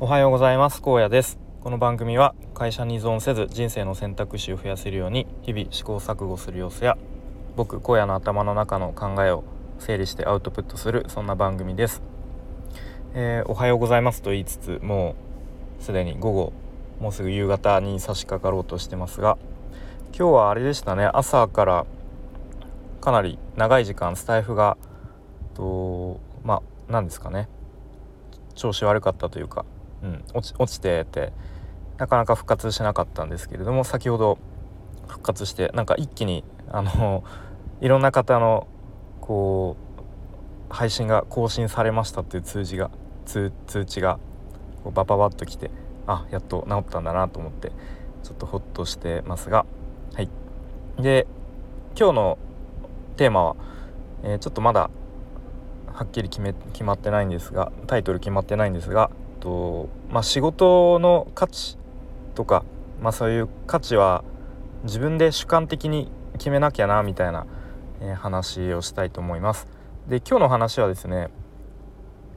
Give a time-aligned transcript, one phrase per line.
[0.00, 0.80] おはようございます。
[0.80, 1.40] 高野です。
[1.60, 6.96] この番組は会社に依存せず人生の選択肢を増やせるように日々試行錯誤する様子や
[7.56, 9.42] 僕荒野の頭の中の考えを
[9.80, 12.00] 整理してアウトプットするそんな番組です、
[13.14, 15.16] えー、おはようございますと言いつつも
[15.80, 16.52] うすでに午後
[17.00, 19.36] もうすぐ夕方に差し掛かろうとしてますが
[20.16, 21.06] 今日はあれでしたね。
[21.12, 21.86] 朝から
[23.00, 24.78] かなり長い時間スタイフが
[25.54, 27.48] とまあ何ですかね。
[28.54, 29.64] 調子悪かったというか
[30.02, 31.32] うん、落ち落ちてて
[31.98, 34.38] なかなか復活しなかったんですけれども先ほど
[35.08, 37.24] 復活してなんか一気にあの
[37.80, 38.66] いろんな方の
[39.20, 39.76] こ
[40.70, 42.90] う配信が更新されましたっていう通知が
[43.24, 43.52] 通
[43.84, 44.18] 知が
[44.84, 45.70] こうバババッときて
[46.06, 47.72] あやっと治ったんだなと思って
[48.22, 49.66] ちょっとホッとしてますが
[50.14, 50.28] はい。
[50.98, 51.26] で
[51.98, 52.38] 今日の
[53.16, 53.56] テーマは、
[54.22, 54.90] えー、ちょっとまだ
[55.92, 59.10] はっきり決め決まってないんですがタイトル決まってないんですが
[59.40, 61.76] とまあ、仕事の価値
[62.34, 62.64] とか、
[63.00, 64.24] まあ、そういう価値は
[64.84, 67.46] 自分で主観的に決めなきゃなみたいな、
[68.00, 69.66] えー、話をしたいと思います。
[70.08, 71.28] で今日の話はですね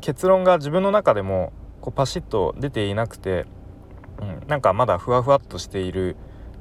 [0.00, 3.44] 結論が自分の中でもこうパシッと出ていなくて、
[4.20, 6.16] うん、なんかまだふわふわっとしている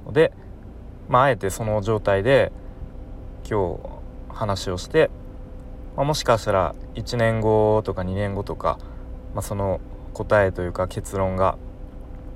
[0.06, 0.34] ので、
[1.08, 2.52] まあ、あえてその状態で
[3.50, 5.10] 今日話をして、
[5.96, 8.78] まあ、もしかしたら1年後とか2年後とか、
[9.34, 9.80] まあ、その
[10.18, 11.60] 答えというか結論が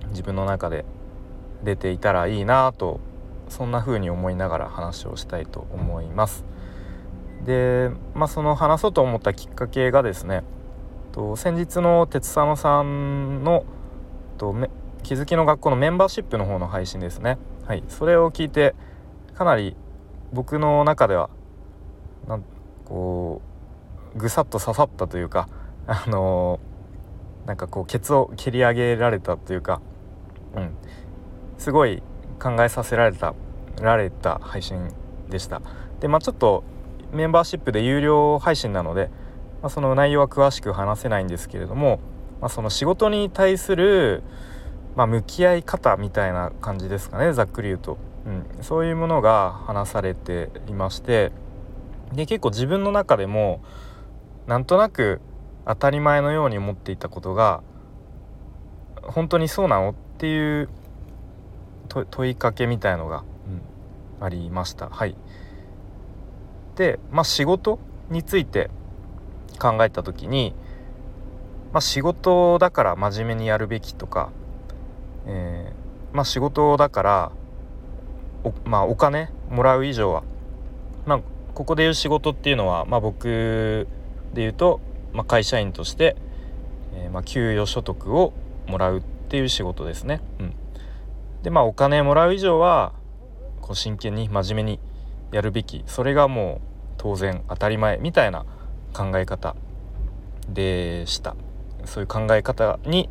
[0.09, 0.85] 自分の中で
[1.63, 2.99] 出ていたらいいなと
[3.49, 6.45] そんな風に思いながら話をしたいと思います。
[7.43, 10.43] で、まあ、その話そうと思ったきっかけがですね
[11.11, 13.65] と先日の鉄佐野さんの
[14.37, 14.55] と
[15.01, 17.39] 気づきの学校のメンバーシップの方の配信ですね。
[17.65, 18.75] はい、それを聞いて
[19.33, 19.75] かなり
[20.31, 21.31] 僕の中では
[22.27, 22.43] なん
[22.85, 23.41] こ
[24.15, 25.49] うぐさっと刺さったというか
[25.87, 26.70] あのー
[27.45, 29.81] なんかこうケツを蹴り上げられたというか、
[30.55, 30.71] うん、
[31.57, 32.03] すごい
[32.39, 33.33] 考えさせられた
[33.81, 34.89] られた配信
[35.29, 35.61] でした。
[35.99, 36.63] でまあちょっと
[37.11, 39.09] メンバーシップで有料配信なので、
[39.61, 41.99] まあ、その内容は詳しく話せないんですけれども、
[42.39, 44.23] まあ、その仕事に対する、
[44.95, 51.31] まあ、向き合い方みたいな感じですかねざっくり言うと、うん、そういうものが話されていまして
[52.13, 53.61] で結構自分の中でも
[54.47, 55.21] なんとなく
[55.65, 57.61] 当たり前のように思っていたことが
[59.03, 59.89] 本当にそうなの？
[59.89, 60.69] っていう
[61.89, 63.23] 問いかけみたいのが、
[64.19, 64.89] うん、ありました。
[64.89, 65.15] はい、
[66.75, 67.79] で、まあ、仕事
[68.09, 68.69] について
[69.59, 70.53] 考えた時に、
[71.73, 74.31] まあ、仕事だから真面目にやるべきとか、
[75.25, 77.31] えー、まあ、仕事だから
[78.43, 80.23] お,、まあ、お金もらう以上は、
[81.05, 81.21] まあ、
[81.53, 83.87] ここで言う仕事っていうのは、まあ、僕
[84.33, 84.79] で言うと
[85.13, 86.15] まあ、会社員として、
[86.93, 88.33] えー、まあ、給与所得を
[88.67, 90.21] もらうっていう仕事ですね。
[90.39, 90.53] うん、
[91.43, 92.93] でまあお金もらう以上は
[93.61, 94.79] こう真剣に真面目に
[95.31, 96.67] やるべきそれがもう
[96.97, 98.45] 当然当たり前みたいな
[98.93, 99.55] 考え方
[100.49, 101.35] でした
[101.85, 103.09] そういう考え方に、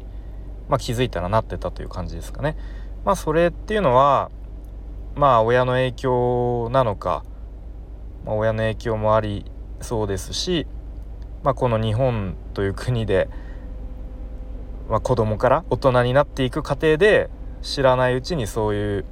[0.68, 2.56] まあ、気づいたらなってたという感じですかね。
[3.04, 4.30] まあそれっていうのは
[5.14, 7.24] まあ親の影響なのか、
[8.24, 9.50] まあ、親の影響もあり
[9.80, 10.66] そうですし
[11.42, 13.28] まあ、この日本という国で、
[14.88, 17.30] まあ、子供から大人になっていく過程で
[17.62, 19.04] 知らないうちにそういう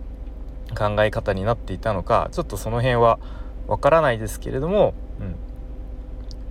[0.76, 3.18] 考え方になっていたのかちょっとその辺は
[3.66, 5.36] わからないですけれども、うん、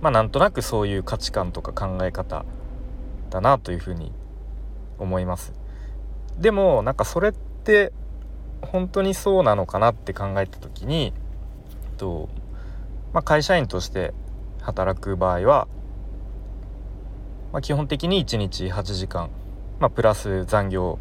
[0.00, 2.44] まあなんとなくそういう価値観とか考え方
[3.30, 4.12] だなというふうに
[4.98, 5.52] 思います。
[6.38, 7.92] でもなんかそれって
[8.62, 11.12] 本当にそうなのかなって考えた時に
[11.96, 12.28] と、
[13.12, 14.14] まあ、会社員として
[14.68, 15.66] 働く場合は、
[17.52, 19.30] まあ、基本的に1日8時間、
[19.80, 20.98] まあ、プラス残業、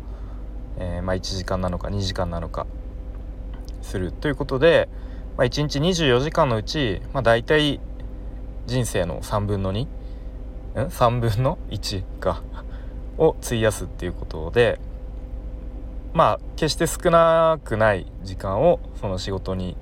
[0.78, 2.66] えー、まあ、1時間なのか2時間なのか
[3.82, 4.88] するということで、
[5.36, 7.82] まあ、1日24時間のうち、まあ、大体
[8.68, 9.86] 人生の3分の 2?
[9.86, 9.88] ん
[10.76, 12.44] ？3分の1か
[13.20, 14.80] を費やすっていうことで
[16.14, 19.76] まあ決して少なくない時間をその仕事に、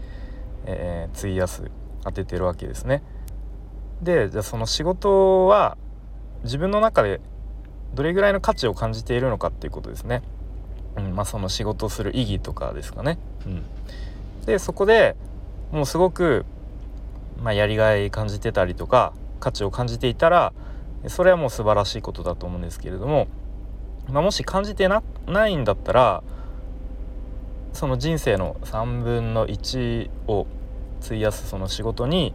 [0.65, 1.69] えー、費やす
[2.03, 3.03] 当ててるわけですね。
[4.05, 5.77] でじゃあその仕事は
[6.43, 7.19] 自分の中で
[7.93, 10.21] どれぐらいの価値を感じているのかっていうことですね。
[10.97, 13.17] うんまあ、その仕事する意義とかですかね。
[13.45, 13.63] うん、
[14.45, 15.17] でそこで
[15.71, 16.45] もうすごく、
[17.41, 19.11] まあ、やりがい感じてたりとか
[19.41, 20.53] 価値を感じていたら
[21.07, 23.27] それはもう素晴らしいことだと思うんですけれども、
[24.07, 26.23] まあ、もし感じてなないんだったら
[27.73, 30.47] その人生の3分の1を
[31.03, 32.33] 費やすその仕事に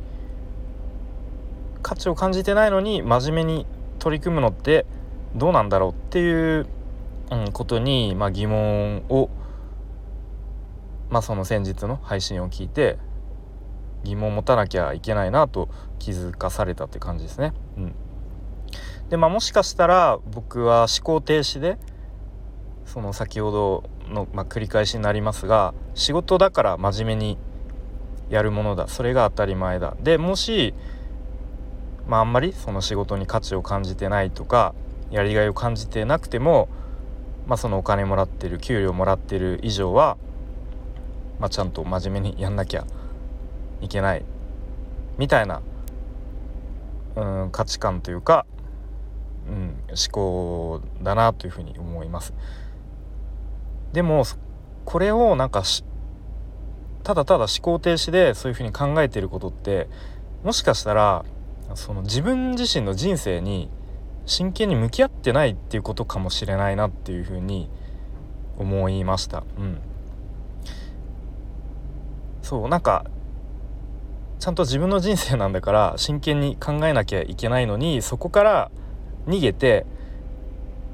[1.82, 3.66] 価値を感じてないのに真面目に
[3.98, 4.86] 取り組むのって
[5.34, 6.66] どうなんだろうっていう、
[7.30, 9.30] うん、ことに、まあ、疑問を、
[11.10, 12.98] まあ、その先日の配信を聞いて
[14.04, 15.68] 疑問を持たなきゃいけないなと
[15.98, 17.52] 気づかされたって感じですね。
[17.76, 17.94] うん、
[19.10, 21.78] でまあもしかしたら僕は思考停止で
[22.86, 27.38] その先ほどの、まあ、繰り返しになりますが仕事だから真面目に
[28.30, 28.86] やるものだ。
[28.88, 29.96] それが当たり前だ。
[30.00, 30.72] でもし、
[32.10, 34.74] まあ、あんまりその仕事に価値を感じてないとか
[35.12, 36.68] やりがいを感じてなくても、
[37.46, 40.18] まあ、そのお金もらってる給料もらってる以上は、
[41.38, 42.84] まあ、ちゃんと真面目にやんなきゃ
[43.80, 44.24] いけない
[45.18, 45.62] みたいな
[47.14, 48.44] うん価値観というか、
[49.48, 52.34] うん、思考だなというふうに思います。
[53.92, 54.24] でも
[54.84, 55.62] これをなんか
[57.04, 59.88] ただただ思考停止でそういうふうに考えてることって
[60.42, 61.24] もしかしたら
[61.76, 63.70] その自分自身の人生に
[64.26, 67.68] 真剣に向き合ってないっていうことかもしれないなっていうふうに
[68.58, 69.44] 思いました。
[69.58, 69.78] うん、
[72.42, 73.06] そうなんか
[74.38, 78.70] ちゃんと自分の人生なんだから真剣に考えなきゃいけないのにそこから
[79.26, 79.86] 逃げて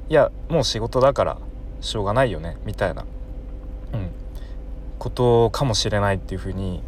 [0.09, 1.37] いやもう仕事だから
[1.81, 3.05] しょうがないよねみたいな、
[3.93, 4.09] うん、
[4.99, 6.81] ことかもしれないっていうふうに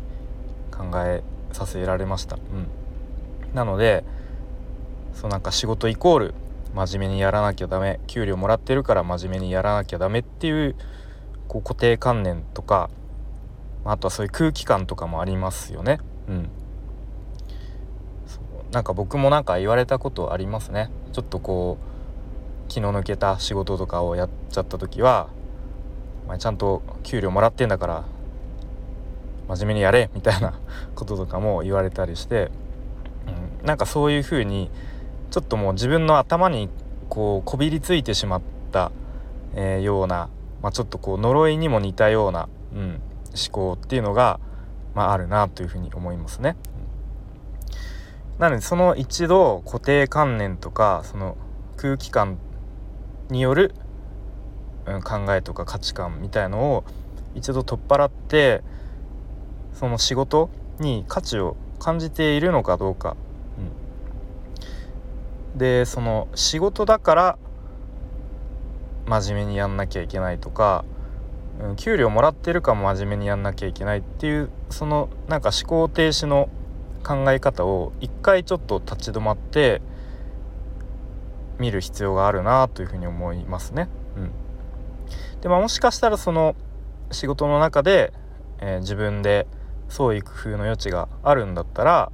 [0.72, 2.36] 考えさせられました。
[2.36, 2.42] うん、
[3.54, 4.04] なので
[5.14, 6.34] そうなんか仕事イコール
[6.74, 10.76] 真面目にやらなきゃダメ給料もらってるから真面目にやらなきゃダメっていう
[11.48, 12.90] こう固定観念とか
[13.86, 16.00] あとはそういう空気感とかもありますよね。
[16.28, 16.50] うん、
[18.72, 20.92] なんか僕もなんか言われたことありますね。
[21.12, 25.30] ちょっとこう気の抜けた仕事とかをやっちゃった時は
[26.26, 28.04] 「お前ちゃんと給料もらってんだから
[29.48, 30.60] 真面目にやれ」みたいな
[30.94, 32.52] こととかも言われたりして、
[33.64, 34.70] なんかそういうふうに
[35.32, 36.70] ちょっともう自分の頭に
[37.10, 38.42] こうこびりついてしまっ
[38.72, 38.92] た、
[39.56, 40.30] えー、ような、
[40.62, 43.00] まあ、ちょっとこう呪いにも似たような、うん、思
[43.52, 44.40] 考っていうのが、
[44.96, 46.56] まあ、あるなというふうに思いますね。
[48.38, 51.36] なのでその一度固定観念とかその
[51.76, 52.38] 空気感
[53.30, 53.76] による、
[54.86, 56.86] うん、考えとか価値観みたいのを
[57.36, 58.64] 一度取っ払って
[59.74, 63.18] その仕事に価値を感じているのかどうか
[65.56, 67.38] でその仕事だから
[69.06, 70.86] 真面目にやんなきゃいけないとか、
[71.60, 76.50] うん、給料もらってるかも真面目にやんなきゃいけないっていうそのなんか思考停止の
[77.04, 79.82] 考え方を一回ちょっと立ち止まって
[81.58, 83.90] 見る必要があるなというふうに思いますね。
[84.16, 84.32] うん、
[85.42, 86.56] でまあ、もしかしたらその
[87.12, 88.14] 仕事の中で、
[88.60, 89.48] えー、自分で
[89.90, 92.12] 創意工夫の余地があるんだったら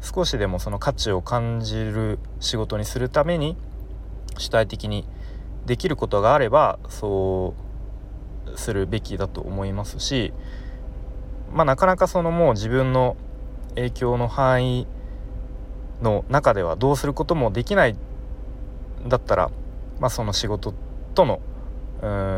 [0.00, 3.56] 少しでもその価値を感じる仕事にするために
[4.38, 5.04] 主体的に
[5.66, 7.54] できることがあればそ
[8.46, 10.32] うするべきだと思いますし
[11.52, 13.16] まあなかなかそのもう自分の
[13.74, 14.86] 影響の範囲
[16.02, 17.96] の中ではどうすることもできない
[19.06, 19.50] だったら、
[19.98, 20.74] まあ、その仕事
[21.14, 21.40] との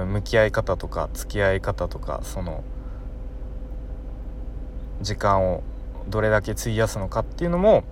[0.06, 2.64] 向き合い方とか付き合い方とかその
[5.00, 5.62] 時間を
[6.08, 7.84] どれだけ費やすのかっていうのも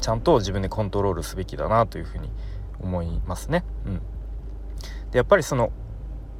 [0.00, 2.30] ちゃんと自分でコントロールすべきだなというふうに
[2.80, 3.64] 思いますね。
[3.86, 3.94] うん、
[5.10, 5.70] でやっぱりその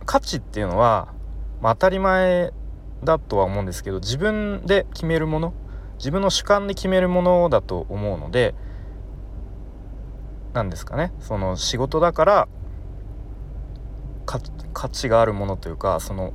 [0.04, 1.08] 価値っていうのは、
[1.60, 2.52] まあ、当たり前
[3.04, 5.54] だとは思うんですけど自分で決めるもの
[5.98, 8.54] 自分の主観で決めるものだと思うので
[10.52, 12.48] 何ですかねその仕事だから
[14.72, 16.32] 価値があるものというかその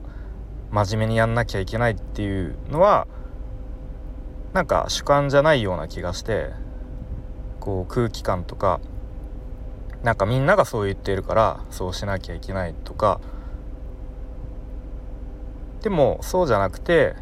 [0.72, 3.08] 真面目にやんなきゃいけないっていうのは
[4.54, 6.52] なんか主観じゃないような気がして
[7.60, 8.80] こう空気感とか
[10.04, 13.20] なんかみんながそう言っているからそうしなきゃいけないとか。
[15.82, 17.16] でもそうじゃなくて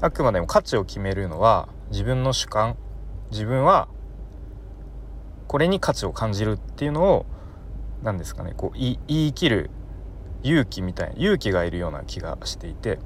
[0.00, 2.76] あくまでも価値を決めるのは自分の主観。
[3.30, 3.88] 自分は
[5.48, 7.26] これに価値を感じるっていうのを
[8.02, 9.70] 何ですかねこう言い切る
[10.42, 12.98] 勇気みたいな勇気がいるような気がしていて。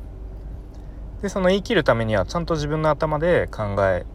[1.27, 4.07] でその言い切るためにはちゃんと自分の頭で考え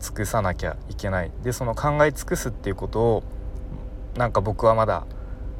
[0.00, 1.30] 尽くさなきゃいけない。
[1.44, 3.22] でその考え尽くすっていうことを
[4.16, 5.06] なんか僕はまだ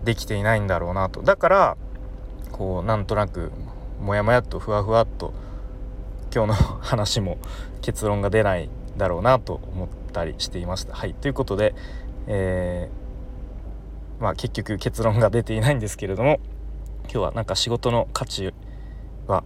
[0.02, 1.22] できていないんだろうなと。
[1.22, 1.76] だから
[2.50, 3.52] こうなんとなく
[4.00, 5.32] モヤモヤっとふわふわっと
[6.34, 7.38] 今日の話も
[7.80, 10.96] 結論が出ないだろうなと思ったりしていました。
[10.96, 11.14] はい。
[11.14, 11.76] ということで、
[12.26, 16.40] えー、まあ、結局結論が出ていないんですけれども
[17.04, 18.52] 今日はなんか仕事の価値
[19.28, 19.44] は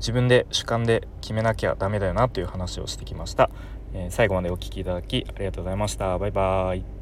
[0.00, 3.50] 自分で主観で決めなきゃダメだよなという話をしてきました、
[3.94, 6.18] えー、最後までお聴きいただきありがとうございました。
[6.18, 6.99] バイバーイ。